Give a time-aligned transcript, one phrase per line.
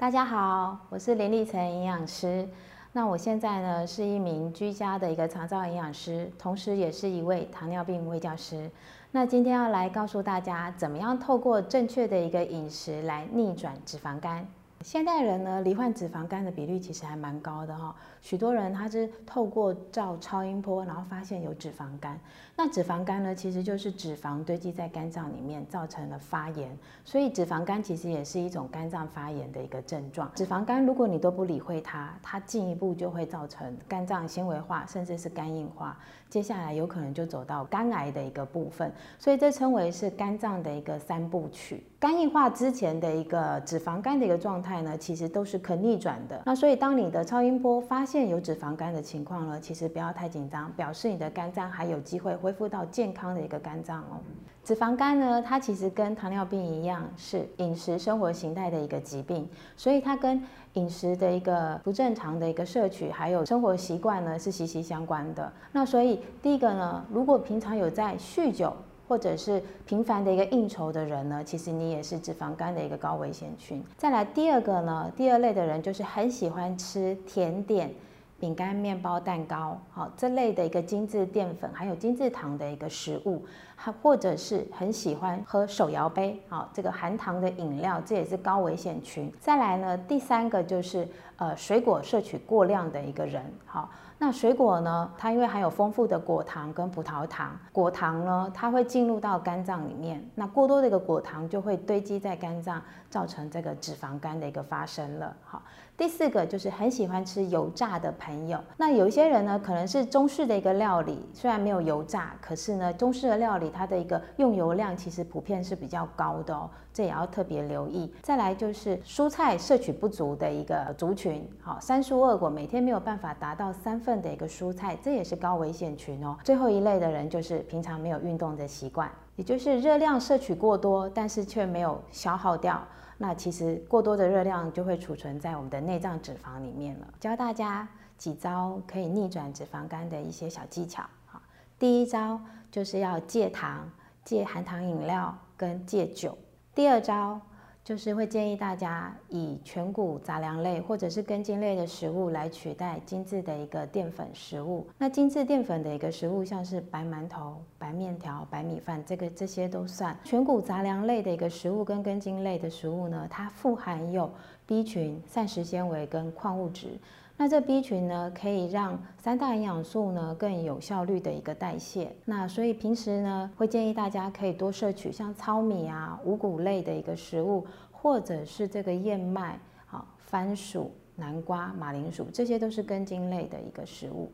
[0.00, 2.48] 大家好，我是林立成营养师。
[2.90, 8.70] 那我现在呢是一名居家的一个肠道营养师，同时也是一位糖尿病卫教师。
[9.10, 14.48] 那今天要来告诉大家，怎么样透过正确的一个饮食来逆转脂肪肝。
[14.82, 17.94] 现代人呢，罹患脂肪肝的比率其实还蛮高的哈。
[18.22, 22.18] 许多人他是透过照超音波，然后发现有脂肪肝。
[22.56, 26.74] 那脂肪肝呢，其实就是脂肪堆积在肝脏里面，造成了发炎。
[27.04, 30.32] 所以脂肪肝其实也是一种肝脏发炎的一个症状。
[30.34, 35.94] 脂肪肝如果你都不理会它，它进一步就会造成肝脏纤维化，甚至是肝硬化。
[36.30, 38.90] 接下来有可能就走到肝癌的一个部分。
[39.18, 41.84] 所以这称为是肝脏的一个三部曲。
[42.00, 46.40] 肝硬化之前的一个脂肪肝的一个状态呢，其实都是可逆转的。
[46.46, 54.16] 那所以当你的超音波发现有脂肪肝的情况呢，其实不要太紧张，表示你的肝脏还有机会恢复到健康的一个肝脏哦。
[54.64, 59.46] 脂肪肝呢，它其实跟糖尿病一样，是饮食生活形态的一个疾病，
[59.76, 60.42] 所以它跟
[60.74, 65.52] 饮食的一个不正常的一个摄取，还有生活习惯呢是息息相关的。
[65.70, 68.74] 那所以第一个呢，如果平常有在酗酒，
[69.10, 73.82] 或者是频繁的一个应酬的人呢，其实你也是脂肪肝的一个高危险群。
[73.96, 77.92] 再来第二个呢，第二类的人就是很喜欢吃甜点、
[78.38, 83.44] 饼干、面包、蛋糕，好这类的一个精致淀粉还有精致糖的一个食物，
[83.74, 89.28] 还或者是很喜欢喝手摇杯，好这个含糖的饮料，这也是高危险群。
[89.40, 93.90] 再来呢，第三个就是呃水果摄取过量的一个人，好。
[94.22, 95.10] 那水果呢？
[95.16, 100.22] 它因为含有丰富的果糖跟葡萄糖，果糖呢，它会进入到肝脏里面。
[100.34, 105.34] 那过多的一个果糖就会堆积在肝脏，造成这个脂肪肝的一个发生了。
[105.42, 105.62] 好，
[105.96, 108.62] 第四个就是很喜欢吃油炸的朋友。
[108.76, 118.12] 那有一些人呢，可能是中式的一个料理，虽然没有油炸，可是呢，中式的料理它的一个用油量其实普遍是比较高的哦，这也要特别留意。
[118.20, 124.09] 再来就是蔬菜摄取不足的一个族群，好，三蔬二果每天没有办法达到三份。
[124.10, 126.36] 份的一个蔬菜，这也是高危险群哦。
[126.42, 132.82] 最后一类的人就是平常没有运动的习惯，也就是热量摄取过多，但是却没有消耗掉。
[133.18, 137.06] 那其实过多的热量就会储存在我们的内脏脂肪里面了。
[137.20, 137.86] 教大家
[138.18, 141.04] 几招可以逆转脂肪肝的一些小技巧。
[141.26, 141.40] 好，
[141.78, 143.88] 第一招就是要戒糖、
[144.24, 146.36] 戒含糖饮料跟戒酒。
[146.74, 147.40] 第二招。
[147.82, 154.86] 就是会建议大家以全谷杂粮类或者是根茎类的食物来取代精致的一个淀粉食物。
[154.98, 164.30] 那精致淀粉的一个食物，像是白馒头、白面条、白米饭，这个这些都算全谷杂粮类的一个食物跟根茎类的食物呢，它富含有
[164.66, 166.98] B 群、膳食纤维跟矿物质。
[167.42, 172.14] 那这 B 群呢，可以让三大营养素呢更有效率的一个代谢。
[172.26, 184.30] 那所以平时呢，会建议大家可以多摄取像糙米啊、五谷类的一个食物，或者是这个燕麦、好番薯、南瓜、马铃薯，这些都是根茎类的一个食物。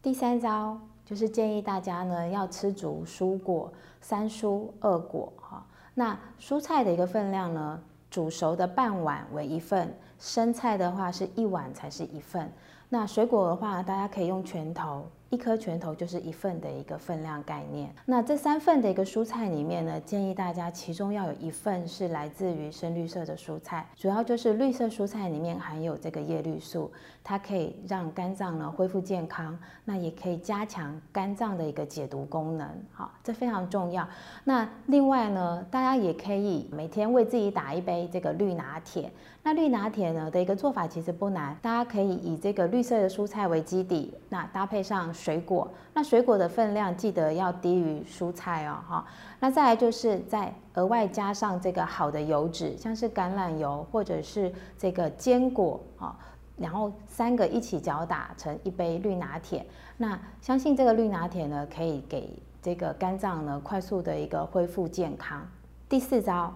[0.00, 5.66] 第三招就是建议大家呢要吃足蔬果，三蔬二果哈。
[5.92, 7.82] 那蔬菜的一个分量呢？
[8.14, 12.48] 煮熟的半碗为一份，生菜的话是一碗才是一份。
[12.88, 15.04] 那水果的话，大家可以用拳头。
[15.34, 17.92] 一颗拳头就是一份的一个分量概念。
[18.06, 26.92] 那这三份的一个蔬菜里面呢，建议大家其中要有一份是来自于深绿色的蔬菜，主要就是绿色蔬菜里面含有这个叶绿素，
[27.24, 32.68] 它可以让肝脏呢恢复健康，那也可以加强肝脏的一个解毒功能。
[32.92, 34.08] 好，这非常重要。
[34.44, 39.10] 那另外呢，大家也可以每天为自己打一杯这个绿拿铁。
[39.46, 45.12] 那绿拿铁呢的一个做法其实不难，大家可以以这个绿色的蔬菜为基底，那搭配上。
[45.24, 49.06] 水果，那水果的分量记得要低于蔬菜哦，哈。
[49.40, 56.14] 那再来就是再额外加上这个好的油脂，像是橄榄油或者是这个坚果啊，
[56.58, 59.64] 然后三个一起搅打成一杯绿拿铁。
[59.96, 65.48] 那相信这个绿拿铁呢，可以给这个肝脏呢快速的一个恢复健康。
[65.88, 66.52] 第四招，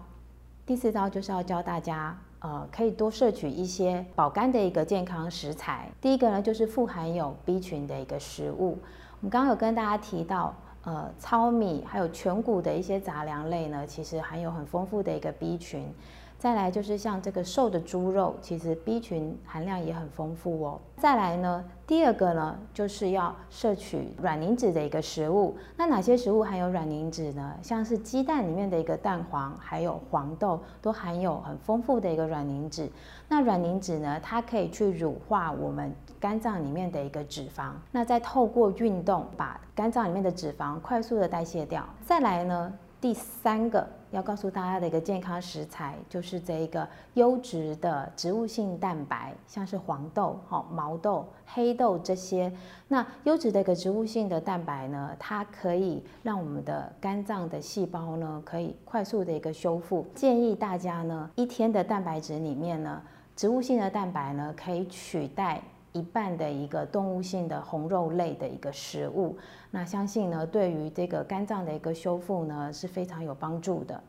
[0.67, 2.15] 第四招就是要教大家。
[2.41, 5.91] 呃，可以多摄取一些保肝的一个健康食材。
[6.01, 8.79] 第一个呢，就是富含有 B 群的一个食物。
[9.21, 10.55] 我们刚刚有跟大家提到，
[10.85, 15.93] 呃，糙米还有全谷的一些杂粮类呢，其实含有很丰富的一个 B 群。
[16.39, 20.81] 再来就是像这个瘦的猪肉，其实 B 群含量也很丰富哦。
[20.97, 25.57] 再来呢，第二个呢，就是要摄取软磷脂的一个食物。
[25.77, 27.55] 那哪些食物含有软磷脂呢？
[27.61, 32.89] 像是鸡蛋里面的一个蛋黄，还有黄豆，都含有很丰富的一个软磷脂。
[33.29, 41.85] 那软磷脂呢，它可以去乳化我们肝脏里面的一个脂肪，那再透过运动把肝脏里面的脂肪快速的代谢掉。
[42.07, 43.87] 再来呢，第三个。
[44.11, 52.51] 要告诉大家的一个健康食材，就是这一个优质的植物性蛋白，像是黄豆、哈毛豆、黑豆这些。
[52.89, 60.07] 那优质的一个植物性的蛋白呢，它可以让我们的肝脏的细胞呢，可以快速的一个修复。
[60.15, 63.03] 建议大家呢，一天的蛋白质里面呢，
[63.37, 65.61] 植物性的蛋白呢，可以取代。
[65.93, 69.37] 一半的一个动物性的红肉类的一个食物，
[69.71, 74.03] 那相信呢，对于这个肝脏的一个修复呢是非常有帮助的。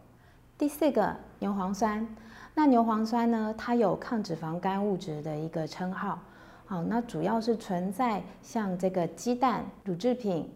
[0.57, 2.07] 第四个牛磺酸，
[2.53, 6.19] 那牛磺酸呢，它有抗脂肪肝物质的一个称号，
[6.65, 10.49] 好，那主要是存在像这个鸡蛋、乳制品。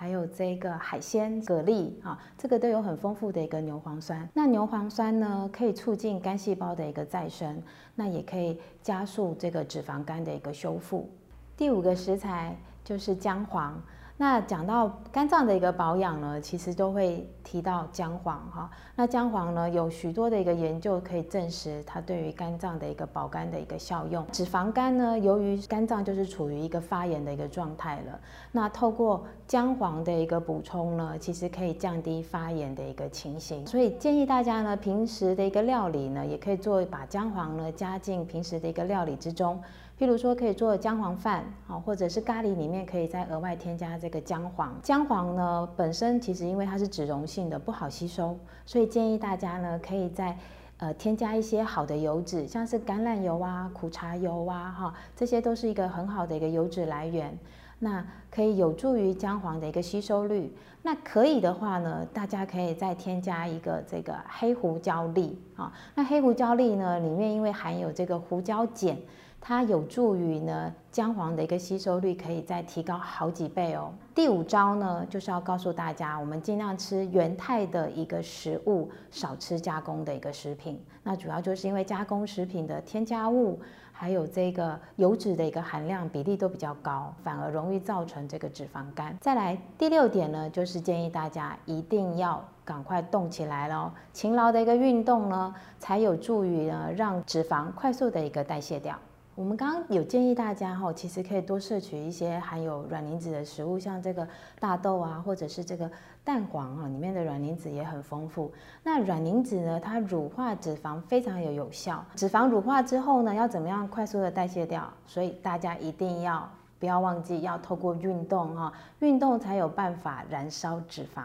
[0.00, 4.26] 还有这个海鲜、蛤蜊啊，这个都有很丰富的一个牛磺酸。
[4.32, 7.62] 那牛磺酸呢，可以促进肝细胞的一个再生，
[7.94, 11.06] 那也可以加速这个脂肪肝的一个修复。
[11.54, 13.78] 第五个食材就是姜黄。
[14.20, 18.70] 那讲到肝脏的一个保养呢，其实都会提到姜黄哈。
[18.94, 24.26] 那姜黄呢，有许多的一个研究可以证实它对于肝脏的一个保肝的一个效用。
[24.30, 28.20] 脂肪肝呢，由于肝脏就是处于一个发炎的一个状态了，
[28.52, 33.66] 那透过姜黄的一个补充呢，其实可以降低发炎的一个情形。
[33.66, 39.58] 所以建议大家呢，平时的一个料理呢，也可以做把姜黄呢加进平时的一个料理之中。
[40.00, 44.74] 譬如说，可以做姜黄饭，好，或者是咖喱里面可以再额外添加这个姜黄。
[44.82, 50.34] 姜黄呢，本身其实因为它是脂溶性的，不好吸收，所以建议大家呢，可以在
[50.78, 57.38] 呃添加一些好的油脂，像是橄榄油啊、苦茶油啊，哈，这些都是一个很好的一个油脂来源。
[57.78, 60.50] 那可以有助于姜黄的一个吸收率。
[60.80, 65.70] 那可以的话呢，大家可以再添加一个这个黑胡椒粒啊。
[65.94, 68.96] 那黑胡椒粒呢，里面因为含有这个胡椒碱。
[69.40, 73.92] 它有助于呢姜黄的一个吸收率可以再提高好几倍哦。
[74.14, 80.78] 第五招呢，就是要告诉大家，我们尽量吃原态的一个食物，少吃加工的一个食品。
[81.02, 83.58] 那主要就是因为加工食品的添加物
[83.92, 89.16] 还有这个油脂的一个含量比例都比较高，反而容易造成这个脂肪肝。
[89.20, 98.98] 再来第六点呢，就是建议大家一定要赶快动起来喽，勤劳的一个运动呢，才有助于呢让脂肪快速的一个代谢掉。
[99.40, 104.28] 我们刚刚有建议大家哈，其实可以多摄取一些含有软磷脂的食物，像这个
[104.58, 105.90] 大豆啊，或者是这个
[106.22, 108.52] 蛋黄啊，里面的软磷脂也很丰富。
[108.82, 112.04] 那软磷脂呢，它乳化脂肪非常有有效。
[112.14, 114.86] 脂肪乳化之后呢，要怎么样快速的代谢掉？
[115.06, 116.46] 所以大家一定要。
[116.80, 121.24] 不要忘记要透过运动哈，运动才有办法燃烧脂肪。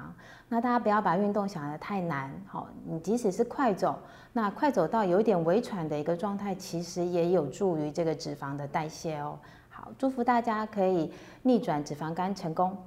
[0.50, 3.98] 那大家不要把运动想得太难，好，你即使是快走，
[4.34, 9.40] 那快走到有一点微喘的一个状态，其实也有助于这个脂肪的代谢哦。
[9.70, 11.12] 好，祝福大家可以
[11.42, 12.78] 逆转脂肪肝成功。